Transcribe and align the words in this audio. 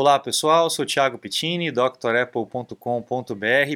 Olá 0.00 0.16
pessoal, 0.16 0.70
sou 0.70 0.86
Thiago 0.86 1.18
Pittini, 1.18 1.72
drapple.com.br. 1.72 2.76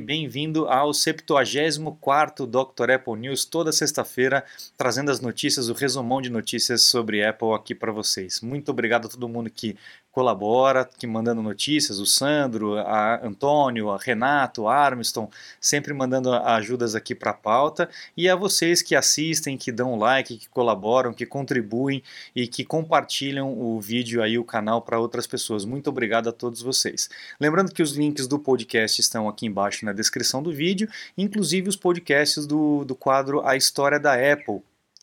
Bem-vindo 0.00 0.68
ao 0.68 0.94
74 0.94 2.46
Dr. 2.46 2.92
Apple 2.92 3.18
News, 3.18 3.44
toda 3.44 3.72
sexta-feira, 3.72 4.44
trazendo 4.76 5.10
as 5.10 5.18
notícias, 5.18 5.68
o 5.68 5.72
resumão 5.72 6.22
de 6.22 6.30
notícias 6.30 6.82
sobre 6.82 7.26
Apple 7.26 7.52
aqui 7.54 7.74
para 7.74 7.90
vocês. 7.90 8.40
Muito 8.40 8.70
obrigado 8.70 9.06
a 9.06 9.08
todo 9.08 9.28
mundo 9.28 9.50
que 9.50 9.76
colabora, 10.12 10.88
que 10.98 11.06
mandando 11.06 11.42
notícias, 11.42 11.98
o 11.98 12.04
Sandro, 12.04 12.78
a 12.78 13.26
Antônio, 13.26 13.90
a 13.90 13.96
Renato, 13.96 14.68
a 14.68 14.76
Armstrong, 14.76 15.32
sempre 15.58 15.94
mandando 15.94 16.32
ajudas 16.34 16.94
aqui 16.94 17.14
para 17.14 17.30
a 17.30 17.34
pauta, 17.34 17.88
e 18.14 18.28
a 18.28 18.36
vocês 18.36 18.82
que 18.82 18.94
assistem, 18.94 19.56
que 19.56 19.72
dão 19.72 19.96
like, 19.96 20.36
que 20.36 20.48
colaboram, 20.50 21.14
que 21.14 21.24
contribuem 21.24 22.02
e 22.36 22.46
que 22.46 22.62
compartilham 22.62 23.58
o 23.58 23.80
vídeo 23.80 24.22
aí, 24.22 24.38
o 24.38 24.44
canal 24.44 24.82
para 24.82 25.00
outras 25.00 25.26
pessoas. 25.26 25.64
Muito 25.64 25.88
obrigado 25.88 26.28
a 26.28 26.32
todos 26.32 26.60
vocês. 26.60 27.08
Lembrando 27.40 27.72
que 27.72 27.82
os 27.82 27.96
links 27.96 28.28
do 28.28 28.38
podcast 28.38 29.00
estão 29.00 29.28
aqui 29.28 29.46
embaixo 29.46 29.86
na 29.86 29.92
descrição 29.94 30.42
do 30.42 30.52
vídeo, 30.52 30.88
inclusive 31.16 31.70
os 31.70 31.76
podcasts 31.76 32.46
do, 32.46 32.84
do 32.84 32.94
quadro 32.94 33.44
A 33.46 33.56
História 33.56 33.98
da 33.98 34.12
Apple, 34.12 34.62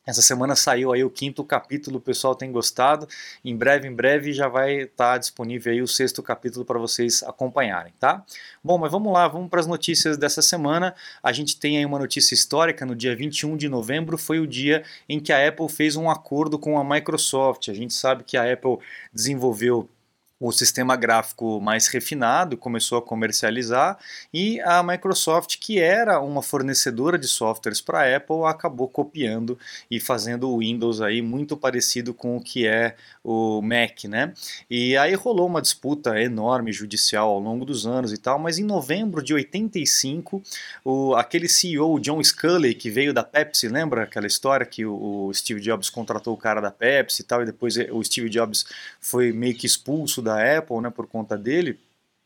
essa 0.10 0.22
semana 0.22 0.56
saiu 0.56 0.92
aí 0.92 1.04
o 1.04 1.10
quinto 1.10 1.44
capítulo, 1.44 1.98
o 1.98 2.02
pessoal 2.02 2.36
tem 2.36 2.52
gostado. 2.52 3.08
Em 3.44 3.56
breve, 3.56 3.88
em 3.88 3.94
breve 3.94 4.34
já 4.34 4.48
vai 4.48 4.82
estar 4.82 5.14
tá 5.14 5.18
disponível 5.18 5.72
aí 5.72 5.82
o 5.82 5.88
sexto 5.88 6.24
capítulo 6.24 6.66
para 6.66 6.80
vocês 6.80 7.24
acompanharem, 7.24 7.94
tá? 8.00 8.24
Bom, 8.64 8.78
mas 8.78 8.92
vamos 8.92 9.14
lá, 9.14 9.28
vamos 9.28 9.50
para 9.50 9.60
as 9.60 9.68
notícias 9.68 10.18
dessa 10.18 10.42
semana. 10.42 10.96
A 11.22 11.32
gente 11.32 11.60
tem 11.60 11.78
aí 11.78 11.86
uma 11.86 12.00
notícia 12.00 12.34
histórica, 12.34 12.86
no 12.86 12.96
dia 12.96 13.16
21 13.16 13.56
de 13.56 13.70
novembro 13.70 14.18
foi 14.18 14.40
o 14.40 14.48
dia 14.48 14.84
em 15.08 15.20
que 15.20 15.32
a 15.32 15.48
Apple 15.48 15.70
fez 15.70 15.96
um 15.96 16.10
acordo 16.10 16.58
com 16.58 16.80
a 16.80 16.84
Microsoft. 16.84 17.70
A 17.70 17.74
gente 17.74 17.94
sabe 17.94 18.24
que 18.24 18.36
a 18.36 18.52
Apple 18.52 18.78
desenvolveu 19.14 19.90
o 20.40 20.52
sistema 20.54 20.96
gráfico 20.96 21.60
mais 21.60 21.88
refinado 21.88 22.56
começou 22.56 22.98
a 22.98 23.02
comercializar 23.02 23.98
e 24.34 24.62
a 24.62 24.82
Microsoft, 24.82 25.58
que 25.60 25.80
era 25.80 26.22
uma 26.22 26.42
fornecedora 26.42 27.18
de 27.20 27.28
softwares 27.28 27.82
para 27.82 28.00
a 28.00 28.16
Apple, 28.16 28.46
acabou 28.46 28.88
copiando 28.88 29.60
e 29.92 30.00
fazendo 30.00 30.50
o 30.50 30.60
Windows 30.60 31.02
aí 31.02 31.22
muito 31.22 31.58
parecido 31.58 32.14
com 32.14 32.38
o 32.38 32.42
que 32.42 32.66
é 32.66 32.96
o 33.24 33.62
Mac, 33.62 34.06
né? 34.06 34.34
E 34.70 34.96
aí 34.96 35.14
rolou 35.14 35.46
uma 35.46 35.62
disputa 35.62 36.20
enorme 36.22 36.72
judicial 36.72 37.30
ao 37.30 37.40
longo 37.40 37.66
dos 37.66 37.86
anos 37.86 38.14
e 38.14 38.18
tal, 38.18 38.40
mas 38.40 38.58
em 38.58 38.64
novembro 38.64 39.22
de 39.22 39.34
85, 39.34 40.42
o, 40.86 41.16
aquele 41.16 41.50
CEO, 41.50 42.00
John 42.00 42.24
Scully, 42.24 42.74
que 42.76 42.90
veio 42.90 43.14
da 43.14 43.24
Pepsi, 43.24 43.68
lembra 43.68 44.04
aquela 44.04 44.28
história 44.28 44.66
que 44.66 44.86
o, 44.86 45.28
o 45.28 45.34
Steve 45.34 45.60
Jobs 45.60 45.90
contratou 45.90 46.34
o 46.34 46.38
cara 46.38 46.62
da 46.62 46.72
Pepsi 46.72 47.24
e 47.24 47.26
tal, 47.26 47.42
e 47.42 47.46
depois 47.46 47.76
o 47.92 48.02
Steve 48.04 48.30
Jobs 48.30 48.66
foi 49.02 49.34
meio 49.34 49.56
que 49.56 49.66
expulso 49.66 50.22
da 50.22 50.29
Apple, 50.36 50.82
né, 50.82 50.90
por 50.90 51.08
conta 51.08 51.38
dele, 51.38 51.80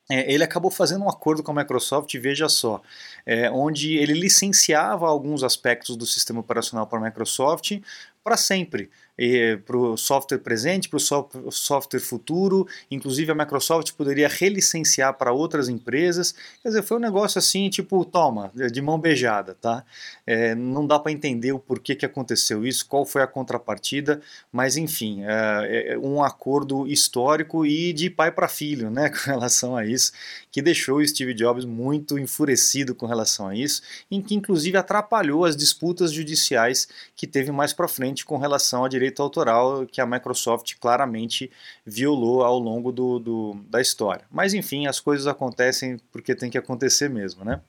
é, 0.10 0.32
ele 0.34 0.44
acabou 0.44 0.70
fazendo 0.70 1.06
um 1.06 1.10
acordo 1.10 1.42
com 1.42 1.52
a 1.52 1.56
Microsoft, 1.56 2.14
veja 2.18 2.50
só, 2.50 2.82
é, 3.26 3.50
onde 3.50 3.96
ele 3.96 4.14
licenciava 4.14 5.08
alguns 5.08 5.44
aspectos 5.44 5.96
do 5.96 6.06
sistema 6.06 6.42
operacional 6.42 6.86
para 6.88 7.00
a 7.00 7.02
Microsoft 7.02 7.80
para 8.24 8.38
sempre 8.38 8.90
para 9.66 9.78
o 9.78 9.96
software 9.96 10.40
presente, 10.40 10.90
para 10.90 10.98
o 10.98 11.52
software 11.52 12.00
futuro, 12.00 12.68
inclusive 12.90 13.32
a 13.32 13.36
Microsoft 13.36 13.92
poderia 13.94 14.28
relicenciar 14.28 15.14
para 15.14 15.32
outras 15.32 15.70
empresas. 15.70 16.34
Quer 16.62 16.70
dizer, 16.70 16.84
foi 16.84 16.98
um 16.98 17.00
negócio 17.00 17.38
assim, 17.38 17.70
tipo, 17.70 18.04
toma, 18.06 18.52
de 18.72 18.82
mão 18.82 19.00
beijada, 19.00 19.56
tá? 19.60 19.84
É, 20.26 20.56
não 20.56 20.88
dá 20.88 20.98
para 20.98 21.12
entender 21.12 21.52
o 21.52 21.60
porquê 21.60 21.96
que 21.96 22.06
aconteceu 22.06 22.66
isso, 22.66 22.86
qual 22.88 23.06
foi 23.06 23.22
a 23.22 23.28
contrapartida, 23.28 24.22
mas 24.52 24.78
enfim, 24.78 25.24
é, 25.24 25.94
é 25.94 25.98
um 25.98 26.24
acordo 26.24 26.88
histórico 26.88 27.66
e 27.66 27.94
de 27.94 28.10
pai 28.10 28.32
para 28.32 28.48
filho, 28.48 28.90
né, 28.90 29.10
com 29.14 29.30
relação 29.30 29.76
a 29.76 29.86
isso, 29.86 30.12
que 30.52 30.62
deixou 30.62 30.98
o 30.98 31.08
Steve 31.08 31.34
Jobs 31.34 31.66
muito 31.66 32.18
enfurecido 32.18 32.96
com 32.96 33.06
relação 33.06 33.48
a 33.48 33.56
isso, 33.56 33.82
em 34.10 34.22
que 34.22 34.36
inclusive 34.36 34.78
atrapalhou 34.78 35.46
as 35.46 35.56
disputas 35.56 36.12
judiciais 36.12 36.88
que 37.16 37.28
teve 37.28 37.52
mais 37.52 37.74
para 37.74 37.88
frente 37.88 38.26
com 38.26 38.38
relação 38.38 38.86
à 38.86 38.90
direito 39.04 39.22
autoral 39.22 39.86
que 39.86 40.00
a 40.00 40.06
Microsoft 40.06 40.76
claramente 40.80 41.52
violou 41.86 42.44
ao 42.44 42.58
longo 42.58 42.92
do, 42.92 43.20
do, 43.20 43.66
da 43.70 43.82
história. 43.82 44.26
Mas 44.32 44.54
enfim, 44.54 44.88
as 44.88 45.00
coisas 45.00 45.28
acontecem 45.28 46.00
porque 46.12 46.34
tem 46.34 46.50
que 46.50 46.58
acontecer 46.58 47.10
mesmo, 47.10 47.44
né? 47.44 47.62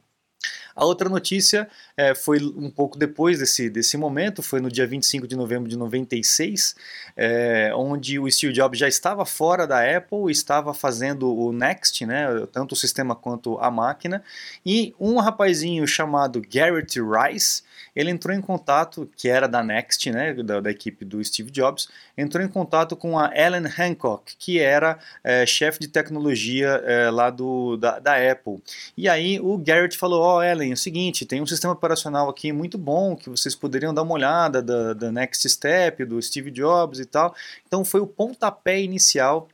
A 0.74 0.84
outra 0.84 1.08
notícia 1.08 1.68
é, 1.96 2.14
foi 2.14 2.38
um 2.42 2.70
pouco 2.70 2.98
depois 2.98 3.38
desse, 3.38 3.70
desse 3.70 3.96
momento, 3.96 4.42
foi 4.42 4.60
no 4.60 4.70
dia 4.70 4.86
25 4.86 5.26
de 5.26 5.36
novembro 5.36 5.68
de 5.68 5.76
96, 5.76 6.74
é, 7.16 7.72
onde 7.74 8.18
o 8.18 8.30
Steve 8.30 8.52
Jobs 8.52 8.78
já 8.78 8.88
estava 8.88 9.24
fora 9.24 9.66
da 9.66 9.80
Apple, 9.96 10.30
estava 10.30 10.74
fazendo 10.74 11.32
o 11.32 11.52
Next, 11.52 12.04
né, 12.04 12.26
tanto 12.52 12.72
o 12.72 12.76
sistema 12.76 13.14
quanto 13.14 13.58
a 13.58 13.70
máquina, 13.70 14.22
e 14.66 14.94
um 14.98 15.18
rapazinho 15.18 15.86
chamado 15.86 16.42
Garrett 16.42 16.98
Rice, 17.00 17.62
ele 17.94 18.10
entrou 18.10 18.34
em 18.34 18.40
contato, 18.40 19.08
que 19.16 19.28
era 19.28 19.46
da 19.46 19.62
Next, 19.62 20.10
né, 20.10 20.34
da, 20.34 20.60
da 20.60 20.70
equipe 20.70 21.04
do 21.04 21.22
Steve 21.22 21.50
Jobs, 21.50 21.88
entrou 22.16 22.44
em 22.44 22.48
contato 22.48 22.96
com 22.96 23.18
a 23.18 23.30
Ellen 23.34 23.66
Hancock, 23.66 24.34
que 24.38 24.58
era 24.58 24.98
é, 25.22 25.44
chefe 25.46 25.80
de 25.80 25.88
tecnologia 25.88 26.82
é, 26.84 27.10
lá 27.10 27.30
do, 27.30 27.76
da, 27.76 27.98
da, 27.98 28.32
Apple. 28.32 28.62
E 28.96 29.08
aí 29.08 29.38
o 29.40 29.58
Garrett 29.58 29.96
falou, 29.96 30.22
ó 30.22 30.38
oh, 30.38 30.42
Ellen, 30.42 30.63
é 30.70 30.74
o 30.74 30.76
seguinte, 30.76 31.26
tem 31.26 31.40
um 31.40 31.46
sistema 31.46 31.72
operacional 31.72 32.28
aqui 32.28 32.52
muito 32.52 32.76
bom, 32.78 33.16
que 33.16 33.30
vocês 33.30 33.54
poderiam 33.54 33.94
dar 33.94 34.02
uma 34.02 34.14
olhada 34.14 34.62
da, 34.62 34.92
da 34.92 35.12
Next 35.12 35.48
Step, 35.48 36.04
do 36.04 36.20
Steve 36.20 36.50
Jobs 36.50 36.98
e 36.98 37.04
tal. 37.06 37.34
Então 37.66 37.84
foi 37.84 38.00
o 38.00 38.06
pontapé 38.06 38.80
inicial 38.80 39.48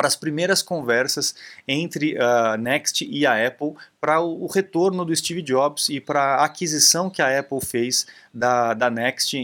para 0.00 0.08
as 0.08 0.16
primeiras 0.16 0.62
conversas 0.62 1.34
entre 1.68 2.16
a 2.18 2.56
Next 2.56 3.04
e 3.04 3.26
a 3.26 3.46
Apple 3.46 3.74
para 4.00 4.18
o, 4.18 4.46
retorno 4.46 5.04
do 5.04 5.14
Steve 5.14 5.42
Jobs 5.42 5.90
e 5.90 6.00
para 6.00 6.36
a 6.36 6.46
aquisição 6.46 7.10
que 7.10 7.20
a 7.20 7.38
Apple 7.38 7.60
fez 7.60 8.06
da, 8.32 8.72
da 8.72 8.88
Next, 8.88 9.36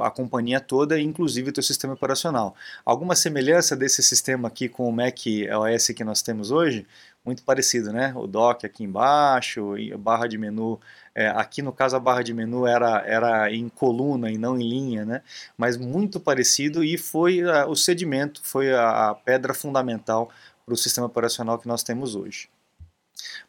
a 0.00 0.10
companhia 0.10 0.58
toda, 0.58 0.98
inclusive 0.98 1.52
o 1.52 1.54
seu 1.54 1.62
sistema 1.62 1.94
operacional. 1.94 2.52
Alguma 2.84 3.14
semelhança 3.14 3.76
desse 3.76 4.02
sistema 4.02 4.48
aqui 4.48 4.68
com 4.68 4.88
o 4.88 4.92
Mac 4.92 5.18
OS 5.56 5.86
que 5.94 6.02
nós 6.02 6.20
temos 6.20 6.50
hoje? 6.50 6.84
Muito 7.24 7.42
parecido, 7.44 7.92
né? 7.92 8.12
O 8.16 8.26
dock 8.26 8.66
aqui 8.66 8.84
embaixo, 8.84 9.74
barra 9.98 10.26
de 10.26 10.36
menu, 10.36 10.80
é, 11.14 11.28
aqui 11.28 11.62
no 11.62 11.72
caso 11.72 11.96
a 11.96 12.00
barra 12.00 12.22
de 12.22 12.34
menu 12.34 12.66
era, 12.66 13.02
era 13.06 13.52
em 13.52 13.68
coluna 13.68 14.30
e 14.30 14.38
não 14.38 14.58
em 14.58 14.68
linha, 14.68 15.04
né? 15.04 15.22
Mas 15.56 15.76
muito 15.76 16.18
parecido 16.18 16.82
e 16.82 16.98
foi 16.98 17.42
uh, 17.44 17.68
o 17.68 17.76
sedimento, 17.76 18.40
foi 18.44 18.72
a, 18.72 19.10
a 19.10 19.14
pedra 19.14 19.54
fundamental 19.54 20.30
para 20.64 20.74
o 20.74 20.76
sistema 20.76 21.06
operacional 21.06 21.58
que 21.58 21.68
nós 21.68 21.82
temos 21.82 22.14
hoje. 22.14 22.48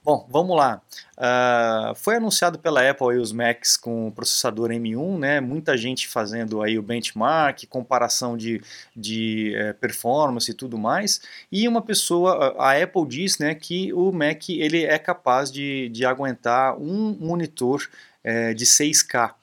Bom, 0.03 0.27
vamos 0.29 0.55
lá. 0.57 0.81
Uh, 1.17 1.95
foi 1.95 2.15
anunciado 2.15 2.59
pela 2.59 2.87
Apple 2.89 3.11
aí 3.11 3.17
os 3.17 3.31
Macs 3.31 3.77
com 3.77 4.11
processador 4.11 4.69
M1, 4.69 5.19
né? 5.19 5.39
Muita 5.39 5.77
gente 5.77 6.07
fazendo 6.07 6.61
aí 6.61 6.77
o 6.77 6.81
benchmark, 6.81 7.65
comparação 7.67 8.35
de, 8.35 8.61
de 8.95 9.53
é, 9.55 9.73
performance 9.73 10.49
e 10.49 10.53
tudo 10.53 10.77
mais. 10.77 11.21
E 11.51 11.67
uma 11.67 11.81
pessoa, 11.81 12.55
a 12.57 12.81
Apple 12.81 13.05
diz, 13.07 13.37
né, 13.37 13.55
que 13.55 13.93
o 13.93 14.11
Mac 14.11 14.49
ele 14.49 14.83
é 14.83 14.97
capaz 14.97 15.51
de, 15.51 15.89
de 15.89 16.05
aguentar 16.05 16.77
um 16.77 17.15
monitor 17.19 17.87
é, 18.23 18.53
de 18.53 18.65
6K 18.65 19.33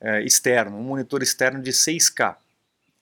é, 0.00 0.22
externo, 0.22 0.76
um 0.76 0.82
monitor 0.82 1.22
externo 1.22 1.62
de 1.62 1.70
6K 1.70 2.36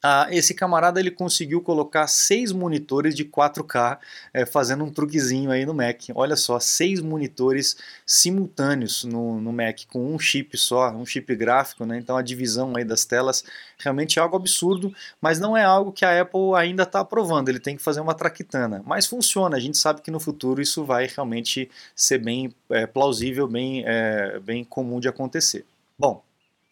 ah, 0.01 0.29
esse 0.31 0.55
camarada 0.55 1.01
ele 1.01 1.11
conseguiu 1.11 1.61
colocar 1.61 2.07
seis 2.07 2.53
monitores 2.53 3.17
de 3.17 3.25
4K 3.25 3.99
é, 4.33 4.47
fazendo 4.47 4.85
um 4.85 4.91
truquezinho 4.91 5.51
aí 5.51 5.67
no 5.67 5.75
Mac. 5.75 6.03
Olha 6.15 6.37
só, 6.37 6.61
seis 6.61 7.01
monitores 7.01 7.77
simultâneos 8.07 9.03
no, 9.03 9.41
no 9.41 9.53
Mac 9.53 9.81
com 9.89 10.15
um 10.15 10.19
chip 10.19 10.57
só, 10.57 10.91
um 10.93 11.05
chip 11.05 11.35
gráfico, 11.35 11.85
né? 11.85 11.99
Então 11.99 12.17
a 12.17 12.23
divisão 12.23 12.77
aí 12.77 12.85
das 12.85 13.05
telas 13.05 13.43
realmente 13.77 14.21
é 14.21 14.23
algo 14.23 14.37
absurdo, 14.37 14.95
mas 15.21 15.41
não 15.41 15.57
é 15.57 15.65
algo 15.65 15.93
que 15.93 16.05
a 16.05 16.21
Apple 16.21 16.55
ainda 16.57 16.85
está 16.85 17.01
aprovando. 17.01 17.49
Ele 17.49 17.59
tem 17.61 17.77
que 17.77 17.83
fazer 17.83 18.01
uma 18.01 18.15
traquitana, 18.15 18.83
mas 18.87 19.05
funciona. 19.05 19.57
A 19.57 19.61
gente 19.61 19.79
sabe 19.79 20.01
que 20.01 20.13
no 20.13 20.21
futuro 20.21 20.63
isso 20.63 20.85
vai 20.85 21.09
realmente 21.09 21.69
ser 21.97 22.19
bem 22.19 22.55
é, 22.71 22.87
plausível, 22.87 23.49
bem, 23.49 23.83
é, 23.85 24.39
bem 24.39 24.63
comum 24.63 25.01
de 25.01 25.09
acontecer. 25.09 25.67
Bom, 25.99 26.23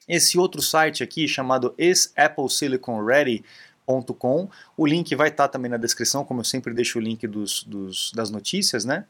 esse 0.09 0.39
outro 0.39 0.63
site 0.63 1.03
aqui 1.03 1.27
chamado 1.27 1.75
isappleSiliconReady.com. 1.79 4.49
O 4.77 4.87
link 4.87 5.15
vai 5.15 5.29
estar 5.29 5.49
também 5.49 5.71
na 5.71 5.77
descrição, 5.77 6.25
como 6.25 6.41
eu 6.41 6.45
sempre 6.45 6.75
deixo 6.75 6.99
o 6.99 7.03
link 7.03 7.27
dos, 7.27 7.63
dos, 7.65 8.13
das 8.13 8.31
notícias, 8.31 8.85
né? 8.85 9.05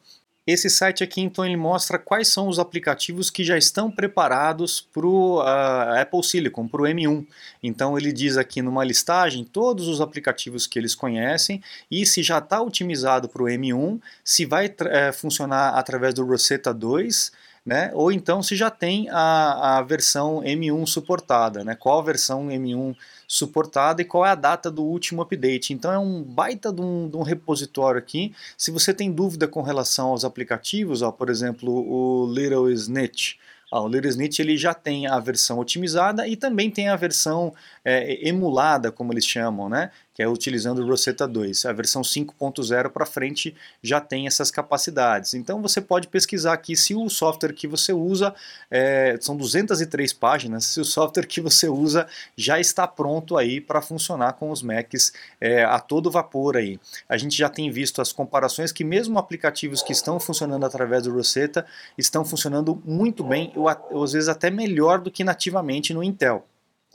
Esse 0.47 0.71
site 0.71 1.03
aqui, 1.03 1.21
então, 1.21 1.45
ele 1.45 1.57
mostra 1.57 1.99
quais 1.99 2.29
são 2.29 2.47
os 2.47 2.61
aplicativos 2.61 3.31
que 3.31 3.43
já 3.43 3.59
estão 3.59 3.91
preparados 3.91 4.81
para 4.81 5.05
o 5.05 5.41
uh, 5.41 6.01
Apple 6.01 6.23
Silicon, 6.23 6.69
para 6.69 6.83
o 6.83 6.85
M1. 6.85 7.27
Então, 7.61 7.99
ele 7.99 8.13
diz 8.13 8.37
aqui 8.37 8.63
numa 8.63 8.85
listagem 8.85 9.43
todos 9.43 9.89
os 9.89 10.01
aplicativos 10.01 10.65
que 10.65 10.79
eles 10.79 10.95
conhecem 10.95 11.61
e 11.91 12.07
se 12.07 12.23
já 12.23 12.39
está 12.39 12.63
otimizado 12.63 13.29
para 13.29 13.43
o 13.43 13.47
M1, 13.47 14.01
se 14.23 14.47
vai 14.47 14.69
uh, 14.69 15.13
funcionar 15.13 15.71
através 15.71 16.15
do 16.15 16.25
Rosetta 16.25 16.73
2, 16.73 17.33
né? 17.67 17.91
Ou 17.95 18.13
então 18.13 18.41
se 18.43 18.55
já 18.55 18.71
tem 18.71 19.09
a, 19.11 19.79
a 19.79 19.83
versão 19.83 20.41
M1 20.43 20.87
suportada, 20.87 21.65
né? 21.65 21.75
Qual 21.75 21.99
a 21.99 22.03
versão 22.03 22.47
M1 22.47 22.95
suportada 23.27 24.01
e 24.01 24.05
qual 24.05 24.25
é 24.25 24.31
a 24.31 24.37
data 24.37 24.71
do 24.71 24.85
último 24.85 25.21
update. 25.21 25.73
Então 25.73 25.93
é 25.93 25.99
um 25.99 26.23
baita 26.23 26.73
de 26.73 26.81
um, 26.81 27.09
de 27.09 27.17
um 27.17 27.23
repositório 27.23 27.99
aqui. 27.99 28.33
Se 28.57 28.71
você 28.71 28.95
tem 28.95 29.11
dúvida 29.11 29.49
com 29.49 29.63
relação 29.63 30.11
aos 30.11 30.25
aplicativos, 30.25 31.03
ó, 31.03 31.11
por 31.11 31.29
exemplo, 31.29 31.73
o 31.73 32.33
Little 32.33 32.71
Snitch, 32.71 33.35
ah, 33.71 33.81
o 33.81 33.89
Little 33.89 34.09
Snitch 34.11 34.39
ele 34.39 34.57
já 34.57 34.73
tem 34.73 35.09
a 35.09 35.19
versão 35.19 35.59
otimizada 35.59 36.27
e 36.29 36.37
também 36.37 36.71
tem 36.71 36.89
a 36.89 36.95
versão 36.95 37.53
é, 37.87 38.29
emulada, 38.29 38.91
como 38.91 39.13
eles 39.13 39.25
chamam, 39.25 39.69
né? 39.69 39.93
que 40.17 40.23
é 40.23 40.29
utilizando 40.29 40.83
o 40.83 40.87
Rosetta 40.87 41.29
2. 41.29 41.67
A 41.67 41.75
versão 41.75 42.01
5.0 42.01 42.89
para 42.89 43.05
frente 43.05 43.55
já 43.83 44.01
tem 44.01 44.27
essas 44.27 44.51
capacidades. 44.51 45.35
Então 45.35 45.61
você 45.61 45.79
pode 45.79 46.09
pesquisar 46.09 46.55
aqui 46.55 46.75
se 46.75 46.95
o 46.95 47.07
software 47.11 47.53
que 47.53 47.69
você 47.69 47.93
usa, 47.93 48.35
é, 48.71 49.19
são 49.21 49.37
203 49.37 50.15
páginas, 50.15 50.65
se 50.65 50.81
o 50.81 50.87
software 50.87 51.27
que 51.27 51.39
você 51.39 51.69
usa 51.69 52.09
já 52.35 52.59
está 52.59 52.89
pronto 52.89 53.37
aí 53.37 53.61
para 53.61 53.83
funcionar 53.83 54.33
com 54.33 54.51
os 54.51 54.63
Macs 54.63 55.13
é, 55.39 55.65
a 55.65 55.79
todo 55.79 56.11
vapor 56.11 56.57
aí. 56.57 56.81
A 57.07 57.19
gente 57.19 57.37
já 57.37 57.51
tem 57.51 57.71
visto 57.71 58.01
as 58.01 58.11
comparações 58.11 58.73
que 58.73 58.85
mesmo 58.85 59.19
aplicativos 59.19 59.83
que 59.83 59.93
estão 59.93 60.19
funcionando 60.19 60.65
através 60.65 61.03
do 61.03 61.13
Rosetta 61.13 61.67
estão 61.99 62.25
funcionando 62.25 62.83
muito 62.87 63.23
bem, 63.23 63.53
ou, 63.55 63.69
às 63.69 64.13
vezes 64.15 64.31
até 64.31 64.51
melhor 64.51 64.99
do 64.99 65.11
que 65.11 65.23
nativamente 65.23 65.93
no 65.93 66.03
Intel. 66.03 66.47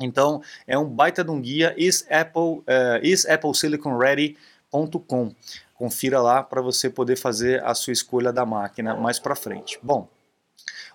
Então, 0.05 0.41
é 0.67 0.77
um 0.77 0.85
baita 0.85 1.23
de 1.23 1.31
um 1.31 1.39
guia, 1.39 1.73
is 1.77 2.05
Apple, 2.09 2.59
uh, 2.59 2.63
is 3.01 3.25
Apple 3.25 3.53
Silicon 3.55 3.97
Ready.com. 3.97 5.33
Confira 5.73 6.21
lá 6.21 6.43
para 6.43 6.61
você 6.61 6.89
poder 6.89 7.15
fazer 7.15 7.63
a 7.63 7.73
sua 7.73 7.93
escolha 7.93 8.31
da 8.31 8.45
máquina 8.45 8.95
mais 8.95 9.17
para 9.17 9.35
frente. 9.35 9.79
Bom, 9.81 10.07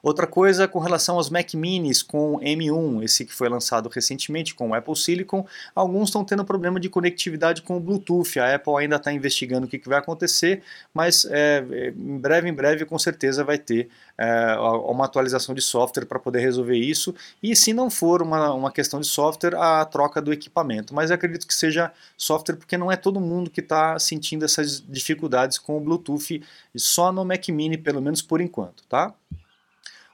Outra 0.07 0.25
coisa 0.25 0.69
com 0.69 0.79
relação 0.79 1.17
aos 1.17 1.29
Mac 1.29 1.53
Minis 1.55 2.01
com 2.01 2.39
M1, 2.39 3.03
esse 3.03 3.25
que 3.25 3.35
foi 3.35 3.49
lançado 3.49 3.89
recentemente 3.89 4.55
com 4.55 4.71
o 4.71 4.75
Apple 4.75 4.95
Silicon, 4.95 5.45
alguns 5.75 6.11
estão 6.11 6.25
tendo 6.25 6.45
problema 6.45 6.79
de 6.79 6.89
conectividade 6.89 7.61
com 7.61 7.77
o 7.77 7.81
Bluetooth. 7.81 8.39
A 8.39 8.55
Apple 8.55 8.75
ainda 8.79 8.95
está 8.95 9.13
investigando 9.13 9.67
o 9.67 9.69
que, 9.69 9.81
que, 9.81 9.89
vai 9.89 9.99
acontecer, 9.99 10.63
mas 10.95 11.25
é, 11.29 11.93
em 11.97 12.19
breve, 12.19 12.49
em 12.49 12.55
breve, 12.55 12.85
com 12.85 12.97
certeza 13.01 13.43
vai 13.43 13.59
ter 13.59 13.89
é, 14.17 14.57
uma 14.57 15.07
atualização 15.07 15.53
de 15.53 15.61
software 15.61 16.07
para 16.07 16.21
poder 16.21 16.39
resolver 16.39 16.77
isso. 16.77 17.13
E 17.43 17.57
se 17.57 17.73
não 17.73 17.91
for 17.91 18.23
uma, 18.23 18.55
uma 18.55 18.71
questão 18.71 19.01
de 19.01 19.09
software, 19.09 19.57
a 19.57 19.85
troca 19.87 20.23
do 20.23 20.33
equipamento. 20.33 20.95
Mas 20.95 21.11
eu 21.11 21.17
acredito 21.17 21.49
que 21.49 21.55
seja 21.55 21.91
software 22.17 22.55
porque 22.55 22.79
não 22.79 22.93
é 22.93 22.97
todo 22.97 23.21
mundo 23.21 23.51
que 23.51 23.59
está 23.59 23.99
sentindo 23.99 24.45
essas 24.45 24.81
dificuldades 24.89 25.59
com 25.59 25.77
o 25.77 25.81
Bluetooth 25.81 26.45
só 26.77 27.11
no 27.11 27.25
Mac 27.25 27.49
Mini, 27.49 27.77
pelo 27.77 28.01
menos 28.01 28.23
por 28.23 28.41
enquanto, 28.41 28.85
tá? 28.89 29.13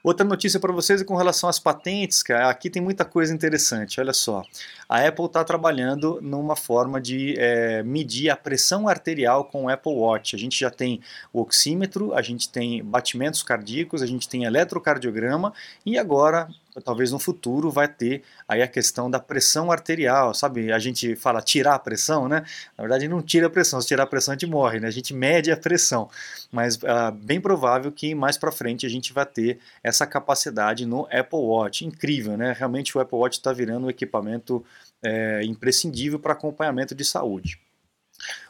Outra 0.02 0.26
notícia 0.26 0.58
para 0.58 0.72
vocês 0.72 1.00
é 1.00 1.04
com 1.04 1.14
relação 1.14 1.48
às 1.48 1.60
patentes, 1.60 2.24
cara. 2.24 2.50
Aqui 2.50 2.68
tem 2.68 2.82
muita 2.82 3.04
coisa 3.04 3.32
interessante. 3.32 4.00
Olha 4.00 4.12
só, 4.12 4.42
a 4.88 5.06
Apple 5.06 5.26
está 5.26 5.44
trabalhando 5.44 6.18
numa 6.20 6.56
forma 6.56 7.00
de 7.00 7.36
é, 7.38 7.84
medir 7.84 8.28
a 8.28 8.36
pressão 8.36 8.88
arterial 8.88 9.44
com 9.44 9.64
o 9.64 9.68
Apple 9.68 9.92
Watch. 9.92 10.34
A 10.34 10.38
gente 10.38 10.58
já 10.58 10.70
tem 10.70 11.00
o 11.32 11.40
oxímetro, 11.40 12.12
a 12.14 12.20
gente 12.20 12.48
tem 12.48 12.82
batimentos 12.82 13.44
cardíacos, 13.44 14.02
a 14.02 14.06
gente 14.06 14.28
tem 14.28 14.42
eletrocardiograma 14.42 15.52
e 15.86 15.96
agora 15.96 16.48
talvez 16.80 17.12
no 17.12 17.18
futuro 17.18 17.70
vai 17.70 17.88
ter 17.88 18.22
aí 18.48 18.62
a 18.62 18.68
questão 18.68 19.10
da 19.10 19.20
pressão 19.20 19.70
arterial, 19.70 20.34
sabe? 20.34 20.72
A 20.72 20.78
gente 20.78 21.14
fala 21.16 21.42
tirar 21.42 21.74
a 21.74 21.78
pressão, 21.78 22.28
né? 22.28 22.44
Na 22.76 22.82
verdade 22.82 23.08
não 23.08 23.20
tira 23.20 23.46
a 23.46 23.50
pressão, 23.50 23.80
se 23.80 23.88
tirar 23.88 24.04
a 24.04 24.06
pressão 24.06 24.32
a 24.32 24.34
gente 24.36 24.50
morre, 24.50 24.80
né? 24.80 24.88
A 24.88 24.92
gente 24.92 25.12
mede 25.12 25.50
a 25.50 25.56
pressão, 25.56 26.08
mas 26.50 26.76
uh, 26.76 27.12
bem 27.12 27.40
provável 27.40 27.92
que 27.92 28.14
mais 28.14 28.38
para 28.38 28.52
frente 28.52 28.86
a 28.86 28.88
gente 28.88 29.12
vai 29.12 29.26
ter 29.26 29.58
essa 29.82 30.06
capacidade 30.06 30.86
no 30.86 31.06
Apple 31.10 31.38
Watch. 31.38 31.84
Incrível, 31.84 32.36
né? 32.36 32.54
Realmente 32.56 32.96
o 32.96 33.00
Apple 33.00 33.18
Watch 33.18 33.38
está 33.38 33.52
virando 33.52 33.86
um 33.86 33.90
equipamento 33.90 34.64
é, 35.02 35.42
imprescindível 35.44 36.18
para 36.18 36.32
acompanhamento 36.32 36.94
de 36.94 37.04
saúde. 37.04 37.58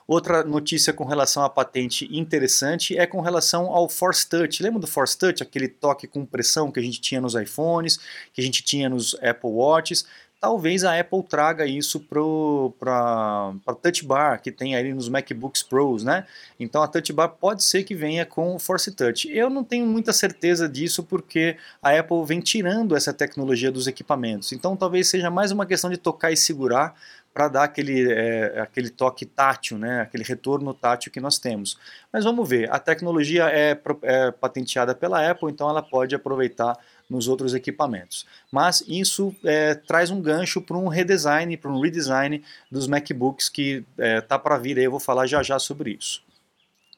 Outra 0.06 0.42
notícia 0.42 0.92
com 0.92 1.04
relação 1.04 1.42
à 1.42 1.48
patente 1.48 2.08
interessante 2.10 2.96
é 2.98 3.06
com 3.06 3.20
relação 3.20 3.66
ao 3.66 3.88
Force 3.88 4.28
Touch. 4.28 4.62
Lembra 4.62 4.80
do 4.80 4.86
Force 4.86 5.16
Touch, 5.16 5.42
aquele 5.42 5.68
toque 5.68 6.06
com 6.06 6.26
pressão 6.26 6.70
que 6.70 6.80
a 6.80 6.82
gente 6.82 7.00
tinha 7.00 7.20
nos 7.20 7.34
iPhones, 7.34 7.98
que 8.32 8.40
a 8.40 8.44
gente 8.44 8.62
tinha 8.62 8.88
nos 8.88 9.14
Apple 9.16 9.50
Watches? 9.50 10.04
Talvez 10.42 10.82
a 10.82 10.98
Apple 10.98 11.22
traga 11.22 11.64
isso 11.64 12.00
para 12.00 13.54
a 13.64 13.74
Touch 13.74 14.04
Bar, 14.04 14.42
que 14.42 14.50
tem 14.50 14.74
aí 14.74 14.92
nos 14.92 15.08
MacBooks 15.08 15.62
Pros, 15.62 16.02
né? 16.02 16.26
Então 16.58 16.82
a 16.82 16.88
Touch 16.88 17.12
Bar 17.12 17.28
pode 17.28 17.62
ser 17.62 17.84
que 17.84 17.94
venha 17.94 18.26
com 18.26 18.56
o 18.56 18.58
Force 18.58 18.90
Touch. 18.90 19.30
Eu 19.30 19.48
não 19.48 19.62
tenho 19.62 19.86
muita 19.86 20.12
certeza 20.12 20.68
disso 20.68 21.04
porque 21.04 21.56
a 21.80 21.96
Apple 21.96 22.24
vem 22.26 22.40
tirando 22.40 22.96
essa 22.96 23.12
tecnologia 23.12 23.70
dos 23.70 23.86
equipamentos. 23.86 24.50
Então 24.50 24.76
talvez 24.76 25.06
seja 25.06 25.30
mais 25.30 25.52
uma 25.52 25.64
questão 25.64 25.88
de 25.88 25.96
tocar 25.96 26.32
e 26.32 26.36
segurar 26.36 26.96
para 27.32 27.46
dar 27.46 27.62
aquele, 27.62 28.12
é, 28.12 28.60
aquele 28.60 28.90
toque 28.90 29.24
tátil, 29.24 29.78
né, 29.78 30.00
aquele 30.02 30.24
retorno 30.24 30.74
tátil 30.74 31.12
que 31.12 31.20
nós 31.20 31.38
temos. 31.38 31.78
Mas 32.12 32.24
vamos 32.24 32.48
ver, 32.48 32.68
a 32.70 32.80
tecnologia 32.80 33.48
é, 33.48 33.78
é 34.02 34.30
patenteada 34.32 34.92
pela 34.92 35.30
Apple, 35.30 35.50
então 35.50 35.70
ela 35.70 35.82
pode 35.82 36.16
aproveitar 36.16 36.76
nos 37.12 37.28
outros 37.28 37.54
equipamentos. 37.54 38.26
Mas 38.50 38.82
isso 38.88 39.34
é, 39.44 39.74
traz 39.74 40.10
um 40.10 40.20
gancho 40.20 40.62
para 40.62 40.78
um 40.78 40.88
redesign, 40.88 41.56
para 41.58 41.70
um 41.70 41.80
redesign 41.80 42.42
dos 42.70 42.86
MacBooks 42.86 43.50
que 43.50 43.84
está 43.92 44.04
é, 44.04 44.20
tá 44.20 44.38
para 44.38 44.56
vir, 44.56 44.78
aí 44.78 44.84
eu 44.84 44.90
vou 44.90 45.00
falar 45.00 45.26
já 45.26 45.42
já 45.42 45.58
sobre 45.58 45.90
isso 45.90 46.22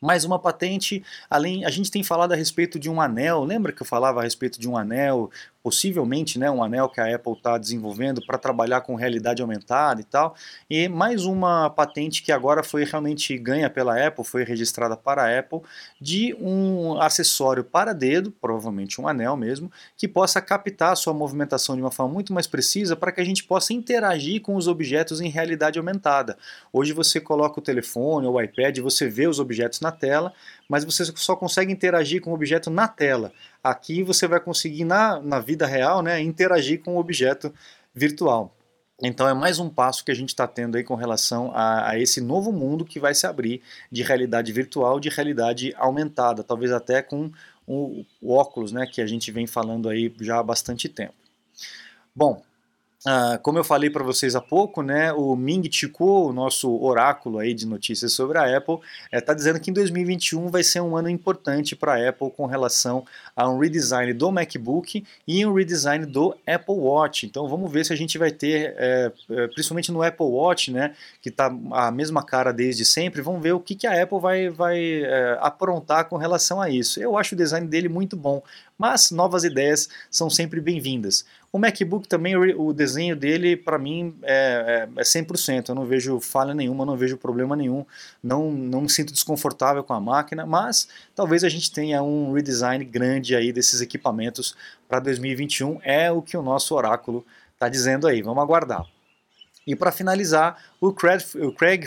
mais 0.00 0.22
uma 0.22 0.38
patente, 0.38 1.02
além 1.30 1.64
a 1.64 1.70
gente 1.70 1.90
tem 1.90 2.02
falado 2.02 2.32
a 2.32 2.36
respeito 2.36 2.78
de 2.78 2.90
um 2.90 3.00
anel, 3.00 3.42
lembra 3.42 3.72
que 3.72 3.80
eu 3.80 3.86
falava 3.86 4.20
a 4.20 4.22
respeito 4.22 4.60
de 4.60 4.68
um 4.68 4.76
anel 4.76 5.30
possivelmente 5.64 6.38
né, 6.38 6.50
um 6.50 6.62
anel 6.62 6.90
que 6.90 7.00
a 7.00 7.16
Apple 7.16 7.32
está 7.32 7.56
desenvolvendo 7.56 8.20
para 8.26 8.36
trabalhar 8.36 8.82
com 8.82 8.94
realidade 8.94 9.40
aumentada 9.40 9.98
e 9.98 10.04
tal. 10.04 10.36
E 10.68 10.90
mais 10.90 11.24
uma 11.24 11.70
patente 11.70 12.22
que 12.22 12.30
agora 12.30 12.62
foi 12.62 12.84
realmente 12.84 13.36
ganha 13.38 13.70
pela 13.70 14.06
Apple, 14.06 14.22
foi 14.26 14.44
registrada 14.44 14.94
para 14.94 15.22
a 15.22 15.38
Apple, 15.38 15.60
de 15.98 16.36
um 16.38 17.00
acessório 17.00 17.64
para 17.64 17.94
dedo, 17.94 18.30
provavelmente 18.30 19.00
um 19.00 19.08
anel 19.08 19.38
mesmo, 19.38 19.72
que 19.96 20.06
possa 20.06 20.38
captar 20.38 20.92
a 20.92 20.96
sua 20.96 21.14
movimentação 21.14 21.74
de 21.74 21.80
uma 21.80 21.90
forma 21.90 22.12
muito 22.12 22.34
mais 22.34 22.46
precisa 22.46 22.94
para 22.94 23.10
que 23.10 23.22
a 23.22 23.24
gente 23.24 23.42
possa 23.42 23.72
interagir 23.72 24.42
com 24.42 24.56
os 24.56 24.68
objetos 24.68 25.22
em 25.22 25.30
realidade 25.30 25.78
aumentada. 25.78 26.36
Hoje 26.70 26.92
você 26.92 27.18
coloca 27.18 27.58
o 27.58 27.62
telefone 27.62 28.26
ou 28.26 28.34
o 28.34 28.42
iPad, 28.42 28.80
você 28.80 29.08
vê 29.08 29.26
os 29.26 29.40
objetos 29.40 29.80
na 29.80 29.90
tela, 29.90 30.30
mas 30.68 30.84
você 30.84 31.06
só 31.16 31.34
consegue 31.34 31.72
interagir 31.72 32.20
com 32.20 32.32
o 32.32 32.34
objeto 32.34 32.68
na 32.68 32.86
tela. 32.86 33.32
Aqui 33.64 34.02
você 34.02 34.28
vai 34.28 34.38
conseguir, 34.38 34.84
na, 34.84 35.18
na 35.20 35.40
vida 35.40 35.66
real, 35.66 36.02
né, 36.02 36.20
interagir 36.20 36.82
com 36.82 36.96
o 36.96 37.00
objeto 37.00 37.50
virtual. 37.94 38.54
Então 39.02 39.26
é 39.26 39.34
mais 39.34 39.58
um 39.58 39.68
passo 39.68 40.04
que 40.04 40.10
a 40.10 40.14
gente 40.14 40.28
está 40.28 40.46
tendo 40.46 40.76
aí 40.76 40.84
com 40.84 40.94
relação 40.94 41.50
a, 41.54 41.90
a, 41.90 41.98
esse 41.98 42.20
novo 42.20 42.52
mundo 42.52 42.84
que 42.84 43.00
vai 43.00 43.14
se 43.14 43.26
abrir 43.26 43.62
de 43.90 44.02
realidade 44.02 44.52
virtual, 44.52 45.00
de 45.00 45.08
realidade 45.08 45.74
aumentada, 45.76 46.44
talvez 46.44 46.70
até 46.70 47.02
com 47.02 47.30
o, 47.66 48.04
o 48.20 48.34
óculos, 48.34 48.70
né, 48.70 48.86
que 48.86 49.00
a 49.00 49.06
gente 49.06 49.32
vem 49.32 49.46
falando 49.46 49.88
aí 49.88 50.14
já 50.20 50.38
há 50.38 50.42
bastante 50.42 50.88
tempo. 50.88 51.14
Bom, 52.14 52.42
Uh, 53.06 53.38
como 53.42 53.58
eu 53.58 53.64
falei 53.64 53.90
para 53.90 54.02
vocês 54.02 54.34
há 54.34 54.40
pouco, 54.40 54.80
né, 54.80 55.12
o 55.12 55.36
Ming 55.36 55.70
Chi 55.70 55.86
Kuo, 55.88 56.30
o 56.30 56.32
nosso 56.32 56.82
oráculo 56.82 57.38
aí 57.38 57.52
de 57.52 57.66
notícias 57.66 58.14
sobre 58.14 58.38
a 58.38 58.56
Apple, 58.56 58.78
está 59.12 59.32
eh, 59.32 59.34
é, 59.34 59.36
dizendo 59.36 59.60
que 59.60 59.70
em 59.70 59.74
2021 59.74 60.48
vai 60.48 60.62
ser 60.62 60.80
um 60.80 60.96
ano 60.96 61.10
importante 61.10 61.76
para 61.76 61.96
a 61.96 62.08
Apple 62.08 62.30
com 62.30 62.46
relação 62.46 63.04
a 63.36 63.46
um 63.46 63.58
redesign 63.58 64.10
do 64.14 64.32
MacBook 64.32 65.04
e 65.28 65.44
um 65.44 65.52
redesign 65.52 66.06
do 66.06 66.34
Apple 66.46 66.76
Watch. 66.76 67.26
Então 67.26 67.46
vamos 67.46 67.70
ver 67.70 67.84
se 67.84 67.92
a 67.92 67.96
gente 67.96 68.16
vai 68.16 68.30
ter, 68.30 68.74
é, 68.78 69.12
principalmente 69.52 69.92
no 69.92 70.02
Apple 70.02 70.24
Watch, 70.24 70.70
né, 70.70 70.94
que 71.20 71.28
está 71.28 71.54
a 71.72 71.90
mesma 71.90 72.22
cara 72.22 72.54
desde 72.54 72.86
sempre, 72.86 73.20
vamos 73.20 73.42
ver 73.42 73.52
o 73.52 73.60
que, 73.60 73.74
que 73.74 73.86
a 73.86 74.02
Apple 74.02 74.18
vai, 74.18 74.48
vai 74.48 74.82
é, 74.82 75.36
aprontar 75.42 76.06
com 76.06 76.16
relação 76.16 76.58
a 76.58 76.70
isso. 76.70 76.98
Eu 76.98 77.18
acho 77.18 77.34
o 77.34 77.38
design 77.38 77.66
dele 77.66 77.90
muito 77.90 78.16
bom, 78.16 78.42
mas 78.78 79.10
novas 79.10 79.44
ideias 79.44 79.90
são 80.10 80.30
sempre 80.30 80.58
bem-vindas. 80.58 81.26
O 81.54 81.58
MacBook 81.60 82.08
também, 82.08 82.34
o 82.36 82.72
desenho 82.72 83.14
dele, 83.14 83.56
para 83.56 83.78
mim, 83.78 84.12
é, 84.24 84.88
é 84.96 85.02
100%. 85.02 85.68
É 85.68 85.70
eu 85.70 85.74
não 85.76 85.86
vejo 85.86 86.18
falha 86.18 86.52
nenhuma, 86.52 86.84
não 86.84 86.96
vejo 86.96 87.16
problema 87.16 87.54
nenhum, 87.54 87.86
não, 88.20 88.50
não 88.50 88.80
me 88.80 88.90
sinto 88.90 89.12
desconfortável 89.12 89.84
com 89.84 89.92
a 89.92 90.00
máquina, 90.00 90.44
mas 90.44 90.88
talvez 91.14 91.44
a 91.44 91.48
gente 91.48 91.70
tenha 91.70 92.02
um 92.02 92.32
redesign 92.32 92.84
grande 92.84 93.36
aí 93.36 93.52
desses 93.52 93.80
equipamentos 93.80 94.56
para 94.88 94.98
2021. 94.98 95.78
É 95.84 96.10
o 96.10 96.20
que 96.20 96.36
o 96.36 96.42
nosso 96.42 96.74
oráculo 96.74 97.24
está 97.52 97.68
dizendo 97.68 98.08
aí. 98.08 98.20
Vamos 98.20 98.42
aguardar. 98.42 98.84
E 99.64 99.76
para 99.76 99.92
finalizar, 99.92 100.60
O 100.84 100.92
Craig, 100.92 101.24
o 101.36 101.50
Craig 101.50 101.86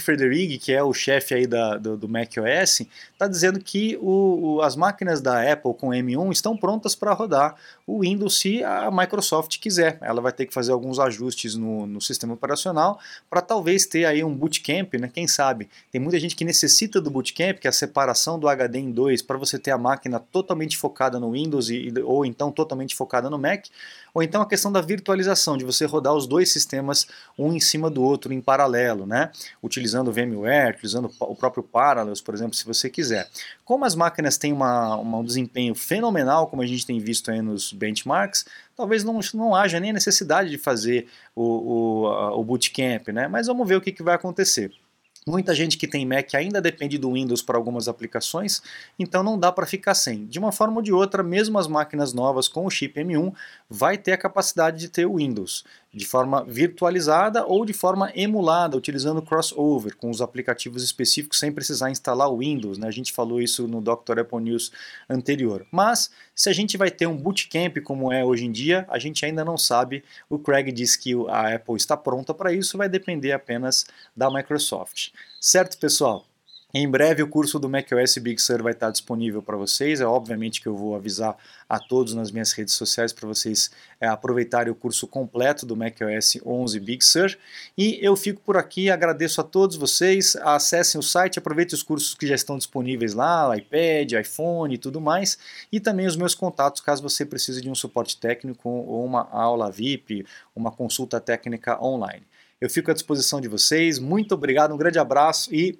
que 0.58 0.74
é 0.74 0.82
o 0.82 0.92
chefe 0.92 1.36
aí 1.36 1.46
da, 1.46 1.78
do, 1.78 1.96
do 1.96 2.10
macOS, 2.10 2.82
está 3.14 3.28
dizendo 3.28 3.60
que 3.60 3.96
o, 4.02 4.56
o, 4.56 4.62
as 4.64 4.76
máquinas 4.76 5.22
da 5.22 5.54
Apple 5.54 5.72
com 5.76 5.90
M1 5.90 6.32
estão 6.32 6.58
prontas 6.58 6.96
para 6.96 7.14
rodar 7.14 7.56
o 7.86 8.02
Windows 8.02 8.40
se 8.40 8.64
a 8.64 8.90
Microsoft 8.90 9.60
quiser. 9.60 10.00
Ela 10.02 10.20
vai 10.20 10.32
ter 10.32 10.48
que 10.48 10.54
fazer 10.54 10.72
alguns 10.72 10.98
ajustes 10.98 11.54
no, 11.56 11.86
no 11.86 12.02
sistema 12.02 12.34
operacional 12.34 13.00
para 13.30 13.40
talvez 13.40 13.86
ter 13.86 14.06
aí 14.06 14.24
um 14.24 14.36
bootcamp, 14.36 14.96
né? 14.96 15.12
Quem 15.14 15.28
sabe? 15.28 15.70
Tem 15.92 16.02
muita 16.02 16.20
gente 16.20 16.36
que 16.36 16.44
necessita 16.44 17.00
do 17.00 17.12
bootcamp, 17.12 17.60
que 17.60 17.68
é 17.68 17.70
a 17.70 17.74
separação 17.74 18.40
do 18.40 18.50
HD 18.50 18.80
em 18.80 18.92
dois, 18.92 19.22
para 19.22 19.38
você 19.38 19.60
ter 19.60 19.70
a 19.70 19.78
máquina 19.78 20.20
totalmente 20.20 20.76
focada 20.76 21.20
no 21.20 21.34
Windows 21.34 21.70
e, 21.70 21.94
ou 22.04 22.26
então 22.26 22.52
totalmente 22.52 22.96
focada 22.96 23.30
no 23.30 23.38
Mac, 23.38 23.68
ou 24.18 24.24
então 24.24 24.42
a 24.42 24.48
questão 24.48 24.72
da 24.72 24.82
virtualização, 24.82 25.56
de 25.56 25.64
você 25.64 25.86
rodar 25.86 26.12
os 26.12 26.26
dois 26.26 26.52
sistemas 26.52 27.08
um 27.38 27.54
em 27.54 27.60
cima 27.60 27.88
do 27.88 28.02
outro 28.02 28.34
em 28.34 28.42
paralelo, 28.42 28.87
né? 28.96 29.32
Utilizando 29.62 30.08
o 30.10 30.12
VMware, 30.12 30.76
utilizando 30.76 31.12
o 31.20 31.36
próprio 31.36 31.64
Parallels, 31.64 32.22
por 32.22 32.34
exemplo, 32.34 32.54
se 32.54 32.66
você 32.66 32.90
quiser. 32.90 33.28
Como 33.66 33.84
as 33.86 33.96
máquinas 33.96 34.38
têm 34.38 34.54
uma, 34.54 34.96
uma, 34.96 35.18
um 35.18 35.24
desempenho 35.24 35.76
fenomenal, 35.76 36.48
como 36.48 36.62
a 36.62 36.68
gente 36.68 36.86
tem 36.86 37.00
visto 37.00 37.32
aí 37.32 37.42
nos 37.42 37.74
benchmarks, 37.74 38.46
talvez 38.76 39.04
não, 39.04 39.20
não 39.34 39.56
haja 39.56 39.80
nem 39.80 39.92
necessidade 39.92 40.50
de 40.50 40.58
fazer 40.58 41.08
o, 41.36 42.06
o, 42.06 42.40
o 42.40 42.44
bootcamp, 42.44 43.10
né? 43.10 43.28
Mas 43.28 43.48
vamos 43.48 43.68
ver 43.68 43.76
o 43.76 43.82
que, 43.82 43.92
que 43.92 44.04
vai 44.04 44.16
acontecer. 44.16 44.72
Muita 45.28 45.54
gente 45.54 45.78
que 45.78 45.86
tem 45.86 46.06
Mac 46.06 46.34
ainda 46.36 46.62
depende 46.62 46.98
do 46.98 47.12
Windows 47.12 47.42
para 47.42 47.58
algumas 47.58 47.90
aplicações, 47.90 48.62
então 48.98 49.22
não 49.22 49.38
dá 49.38 49.52
para 49.52 49.66
ficar 49.66 49.94
sem. 49.94 50.26
De 50.26 50.40
uma 50.40 50.54
forma 50.54 50.78
ou 50.78 50.82
de 50.82 50.94
outra, 50.94 51.22
mesmo 51.22 51.60
as 51.60 51.68
máquinas 51.68 52.14
novas 52.14 52.48
com 52.48 52.66
o 52.66 52.70
chip 52.70 52.98
M1 52.98 53.34
vai 53.70 53.98
ter 53.98 54.14
a 54.14 54.18
capacidade 54.18 54.80
de 54.80 54.88
ter 54.88 55.06
o 55.06 55.18
Windows 55.18 55.66
de 55.98 56.06
forma 56.06 56.44
virtualizada 56.46 57.46
ou 57.46 57.66
de 57.66 57.74
forma 57.74 58.12
emulada, 58.16 58.78
utilizando 58.78 59.22
crossover 59.22 59.96
com 59.98 60.10
os 60.10 60.22
aplicativos 60.22 60.84
específicos 60.84 61.40
sem 61.40 61.52
precisar 61.52 61.90
instalar 61.90 62.30
o 62.30 62.38
Windows. 62.38 62.78
Né? 62.78 62.88
A 62.88 62.92
gente 62.92 63.12
falou 63.12 63.42
isso 63.42 63.68
no 63.68 63.82
Dr. 63.82 64.20
Apple 64.20 64.40
News 64.40 64.72
anterior. 65.10 65.66
Mas 65.72 66.12
se 66.36 66.50
a 66.50 66.54
gente 66.54 66.78
vai 66.78 66.92
ter 66.92 67.08
um 67.08 67.18
bootcamp 67.18 67.78
como 67.84 68.14
é 68.14 68.24
hoje 68.24 68.46
em 68.46 68.52
dia, 68.52 68.86
a 68.90 69.00
gente 69.00 69.26
ainda 69.26 69.44
não 69.44 69.58
sabe. 69.58 70.04
O 70.30 70.38
Craig 70.38 70.72
diz 70.72 70.96
que 70.96 71.14
a 71.28 71.56
Apple 71.56 71.76
está 71.76 71.98
pronta 71.98 72.34
para 72.34 72.54
isso, 72.54 72.78
vai 72.78 72.88
depender 72.88 73.32
apenas 73.32 73.86
da 74.16 74.30
Microsoft. 74.30 75.10
Certo, 75.42 75.78
pessoal? 75.80 76.27
Em 76.74 76.86
breve 76.90 77.24
o 77.24 77.30
curso 77.30 77.58
do 77.58 77.70
macOS 77.70 78.18
Big 78.18 78.42
Sur 78.42 78.62
vai 78.62 78.74
estar 78.74 78.92
disponível 78.92 79.42
para 79.42 79.56
vocês. 79.56 80.02
É 80.02 80.06
obviamente 80.06 80.60
que 80.60 80.68
eu 80.68 80.76
vou 80.76 80.96
avisar 80.96 81.38
a 81.68 81.80
todos 81.80 82.14
nas 82.14 82.30
minhas 82.30 82.52
redes 82.52 82.74
sociais 82.74 83.14
para 83.14 83.26
vocês 83.26 83.72
é, 84.02 84.08
aproveitarem 84.08 84.70
o 84.70 84.76
curso 84.76 85.08
completo 85.08 85.66
do 85.66 85.78
macOS 85.78 86.38
11 86.46 86.78
Big 86.82 87.06
Sur. 87.06 87.38
E 87.78 87.98
eu 88.02 88.18
fico 88.18 88.42
por 88.42 88.58
aqui, 88.58 88.90
agradeço 88.90 89.40
a 89.40 89.46
todos 89.46 89.78
vocês. 89.78 90.36
Acessem 90.36 91.00
o 91.00 91.02
site, 91.02 91.40
aproveitem 91.40 91.74
os 91.74 91.84
cursos 91.84 92.14
que 92.14 92.28
já 92.28 92.36
estão 92.36 92.58
disponíveis 92.58 93.14
lá, 93.14 93.56
iPad, 93.56 94.12
iPhone 94.12 94.76
e 94.76 94.78
tudo 94.78 95.00
mais. 95.00 95.38
E 95.72 95.80
também 95.80 96.06
os 96.06 96.18
meus 96.18 96.36
contatos 96.36 96.82
caso 96.82 97.02
você 97.02 97.26
precise 97.26 97.62
de 97.62 97.70
um 97.70 97.76
suporte 97.76 98.20
técnico 98.20 98.68
ou 98.68 99.06
uma 99.06 99.30
aula 99.32 99.72
VIP, 99.72 100.26
uma 100.54 100.70
consulta 100.70 101.22
técnica 101.22 101.82
online. 101.82 102.28
Eu 102.60 102.70
fico 102.70 102.92
à 102.92 102.94
disposição 102.94 103.40
de 103.40 103.48
vocês. 103.48 104.00
Muito 104.00 104.34
obrigado, 104.36 104.74
um 104.74 104.78
grande 104.78 105.00
abraço 105.00 105.54
e 105.56 105.80